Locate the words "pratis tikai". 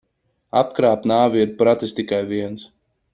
1.59-2.23